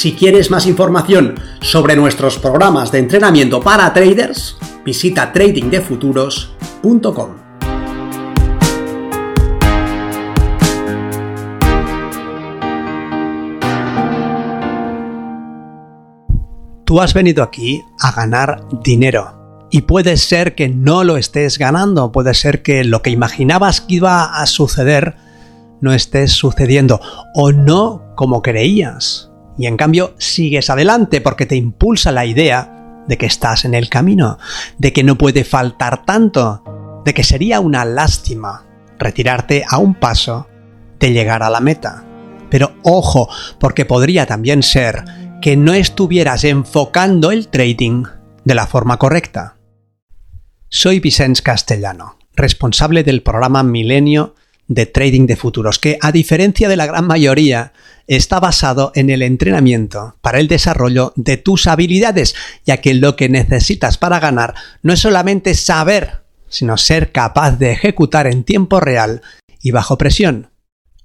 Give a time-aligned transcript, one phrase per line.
[0.00, 7.36] Si quieres más información sobre nuestros programas de entrenamiento para traders, visita tradingdefuturos.com.
[16.86, 19.68] Tú has venido aquí a ganar dinero.
[19.70, 23.96] Y puede ser que no lo estés ganando, puede ser que lo que imaginabas que
[23.96, 25.16] iba a suceder
[25.82, 27.02] no estés sucediendo
[27.34, 29.29] o no como creías
[29.60, 33.90] y en cambio sigues adelante porque te impulsa la idea de que estás en el
[33.90, 34.38] camino,
[34.78, 38.64] de que no puede faltar tanto, de que sería una lástima
[38.98, 40.48] retirarte a un paso
[40.98, 42.06] de llegar a la meta.
[42.48, 45.04] Pero ojo, porque podría también ser
[45.42, 48.04] que no estuvieras enfocando el trading
[48.46, 49.58] de la forma correcta.
[50.70, 54.36] Soy Vicens Castellano, responsable del programa Milenio
[54.70, 57.72] de trading de futuros, que a diferencia de la gran mayoría,
[58.06, 63.28] está basado en el entrenamiento para el desarrollo de tus habilidades, ya que lo que
[63.28, 69.22] necesitas para ganar no es solamente saber, sino ser capaz de ejecutar en tiempo real
[69.60, 70.50] y bajo presión.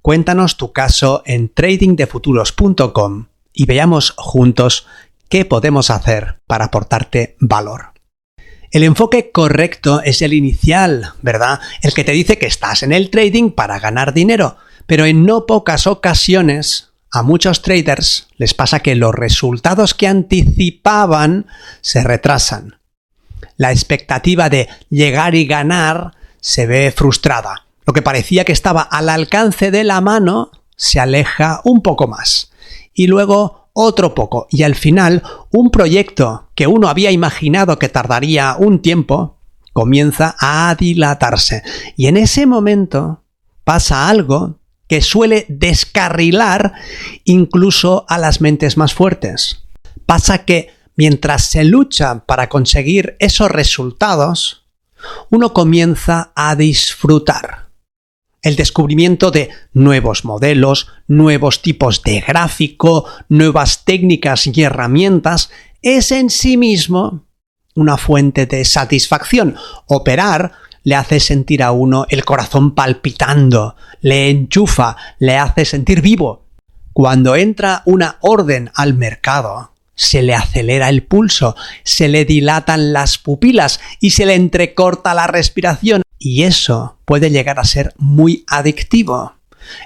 [0.00, 4.86] Cuéntanos tu caso en tradingdefuturos.com y veamos juntos
[5.28, 7.95] qué podemos hacer para aportarte valor.
[8.76, 11.60] El enfoque correcto es el inicial, ¿verdad?
[11.80, 14.58] El que te dice que estás en el trading para ganar dinero.
[14.84, 21.46] Pero en no pocas ocasiones a muchos traders les pasa que los resultados que anticipaban
[21.80, 22.78] se retrasan.
[23.56, 26.12] La expectativa de llegar y ganar
[26.42, 27.64] se ve frustrada.
[27.86, 32.52] Lo que parecía que estaba al alcance de la mano se aleja un poco más.
[32.92, 34.48] Y luego otro poco.
[34.50, 35.22] Y al final
[35.52, 39.36] un proyecto que uno había imaginado que tardaría un tiempo
[39.74, 41.62] comienza a dilatarse.
[41.96, 43.22] Y en ese momento
[43.64, 46.72] pasa algo que suele descarrilar
[47.24, 49.66] incluso a las mentes más fuertes.
[50.06, 54.66] Pasa que mientras se lucha para conseguir esos resultados,
[55.28, 57.65] uno comienza a disfrutar
[58.46, 65.50] el descubrimiento de nuevos modelos, nuevos tipos de gráfico, nuevas técnicas y herramientas,
[65.82, 67.26] es en sí mismo
[67.74, 69.56] una fuente de satisfacción.
[69.86, 70.52] Operar
[70.84, 76.46] le hace sentir a uno el corazón palpitando, le enchufa, le hace sentir vivo.
[76.92, 83.18] Cuando entra una orden al mercado, se le acelera el pulso, se le dilatan las
[83.18, 89.36] pupilas y se le entrecorta la respiración y eso puede llegar a ser muy adictivo.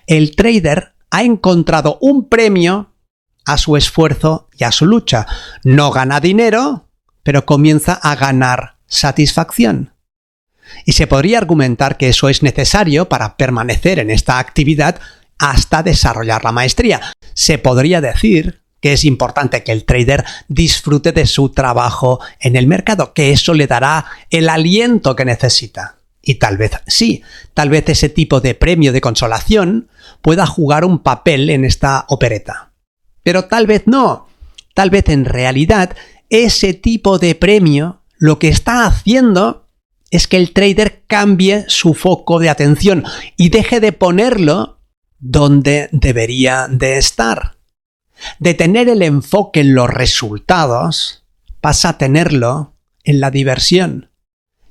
[0.07, 2.95] El trader ha encontrado un premio
[3.45, 5.27] a su esfuerzo y a su lucha.
[5.65, 6.89] No gana dinero,
[7.23, 9.93] pero comienza a ganar satisfacción.
[10.87, 14.99] Y se podría argumentar que eso es necesario para permanecer en esta actividad
[15.37, 17.03] hasta desarrollar la maestría.
[17.35, 22.67] Se podría decir que es importante que el trader disfrute de su trabajo en el
[22.67, 26.00] mercado, que eso le dará el aliento que necesita.
[26.23, 27.23] Y tal vez sí,
[27.55, 29.89] tal vez ese tipo de premio de consolación
[30.23, 32.73] pueda jugar un papel en esta opereta.
[33.23, 34.29] Pero tal vez no.
[34.75, 35.97] Tal vez en realidad
[36.29, 39.69] ese tipo de premio lo que está haciendo
[40.11, 43.05] es que el trader cambie su foco de atención
[43.37, 44.81] y deje de ponerlo
[45.19, 47.57] donde debería de estar.
[48.39, 51.25] De tener el enfoque en los resultados
[51.61, 54.10] pasa a tenerlo en la diversión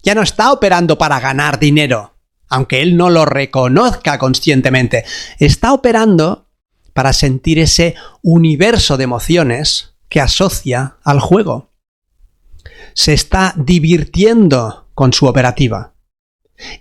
[0.03, 2.15] ya no está operando para ganar dinero,
[2.47, 5.05] aunque él no lo reconozca conscientemente.
[5.37, 6.47] Está operando
[6.93, 11.71] para sentir ese universo de emociones que asocia al juego.
[12.93, 15.93] Se está divirtiendo con su operativa.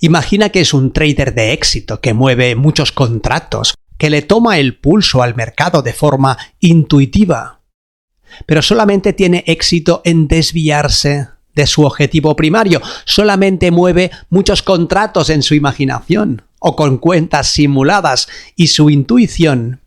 [0.00, 4.76] Imagina que es un trader de éxito que mueve muchos contratos, que le toma el
[4.76, 7.60] pulso al mercado de forma intuitiva,
[8.46, 15.42] pero solamente tiene éxito en desviarse de su objetivo primario, solamente mueve muchos contratos en
[15.42, 19.80] su imaginación o con cuentas simuladas y su intuición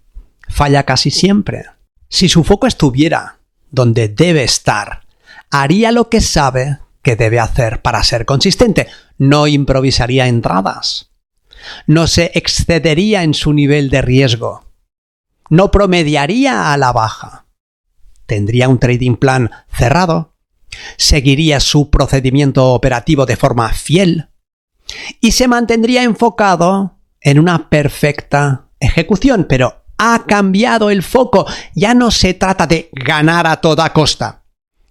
[0.49, 1.63] falla casi siempre.
[2.09, 3.39] Si su foco estuviera
[3.69, 5.05] donde debe estar,
[5.49, 8.87] haría lo que sabe que debe hacer para ser consistente,
[9.17, 11.09] no improvisaría entradas,
[11.87, 14.65] no se excedería en su nivel de riesgo,
[15.49, 17.45] no promediaría a la baja,
[18.25, 20.30] tendría un trading plan cerrado,
[20.97, 24.29] seguiría su procedimiento operativo de forma fiel
[25.19, 31.45] y se mantendría enfocado en una perfecta ejecución, pero ha cambiado el foco,
[31.75, 34.43] ya no se trata de ganar a toda costa.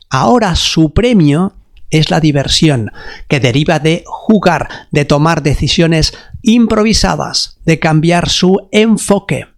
[0.09, 1.55] Ahora su premio
[1.91, 2.93] es la diversión,
[3.27, 9.49] que deriva de jugar, de tomar decisiones improvisadas, de cambiar su enfoque.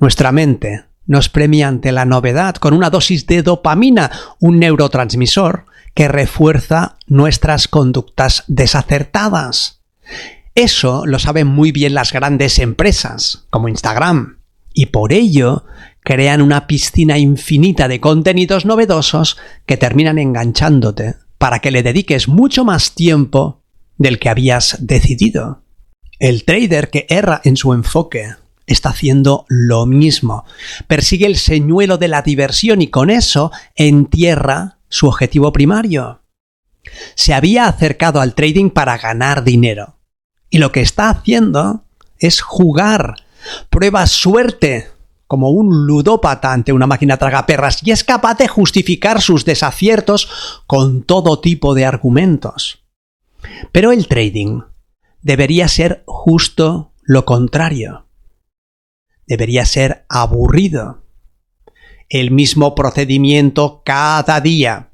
[0.00, 6.06] Nuestra mente nos premia ante la novedad con una dosis de dopamina, un neurotransmisor que
[6.06, 9.80] refuerza nuestras conductas desacertadas.
[10.54, 14.38] Eso lo saben muy bien las grandes empresas, como Instagram,
[14.72, 15.64] y por ello
[16.04, 19.36] crean una piscina infinita de contenidos novedosos
[19.66, 23.64] que terminan enganchándote para que le dediques mucho más tiempo
[23.96, 25.64] del que habías decidido.
[26.20, 28.28] El trader que erra en su enfoque
[28.72, 30.44] está haciendo lo mismo.
[30.86, 36.22] Persigue el señuelo de la diversión y con eso entierra su objetivo primario.
[37.14, 39.96] Se había acercado al trading para ganar dinero.
[40.48, 41.84] Y lo que está haciendo
[42.18, 43.16] es jugar.
[43.70, 44.88] Prueba suerte
[45.26, 50.28] como un ludópata ante una máquina tragaperras y es capaz de justificar sus desaciertos
[50.66, 52.82] con todo tipo de argumentos.
[53.70, 54.62] Pero el trading
[55.22, 58.06] debería ser justo lo contrario.
[59.30, 61.04] Debería ser aburrido.
[62.10, 64.90] El mismo procedimiento cada día,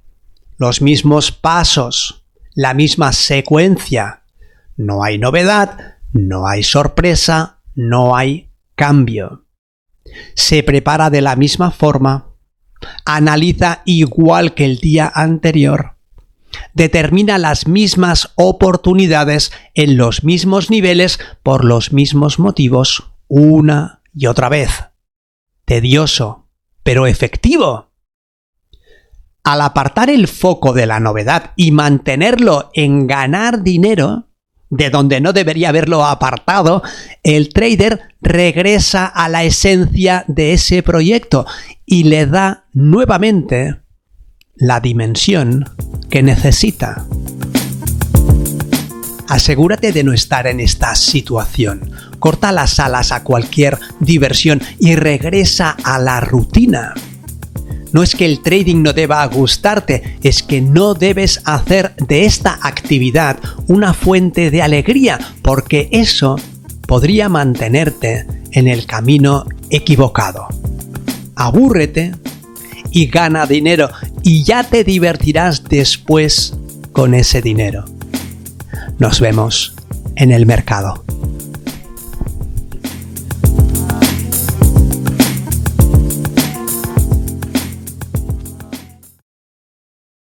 [0.58, 2.24] los mismos pasos,
[2.54, 4.22] la misma secuencia.
[4.76, 9.46] No hay novedad, no hay sorpresa, no hay cambio
[10.34, 12.26] se prepara de la misma forma,
[13.04, 15.96] analiza igual que el día anterior,
[16.74, 24.48] determina las mismas oportunidades en los mismos niveles por los mismos motivos una y otra
[24.48, 24.70] vez.
[25.64, 26.48] Tedioso,
[26.82, 27.92] pero efectivo.
[29.44, 34.28] Al apartar el foco de la novedad y mantenerlo en ganar dinero,
[34.70, 36.82] de donde no debería haberlo apartado,
[37.22, 41.46] el trader regresa a la esencia de ese proyecto
[41.84, 43.82] y le da nuevamente
[44.56, 45.64] la dimensión
[46.10, 47.06] que necesita.
[49.28, 51.90] Asegúrate de no estar en esta situación.
[52.18, 56.94] Corta las alas a cualquier diversión y regresa a la rutina.
[57.92, 62.58] No es que el trading no deba gustarte, es que no debes hacer de esta
[62.62, 63.38] actividad
[63.68, 66.36] una fuente de alegría, porque eso
[66.86, 70.46] podría mantenerte en el camino equivocado.
[71.34, 72.12] Abúrrete
[72.90, 73.88] y gana dinero
[74.22, 76.54] y ya te divertirás después
[76.92, 77.95] con ese dinero.
[78.98, 79.74] Nos vemos
[80.16, 81.05] en el mercado.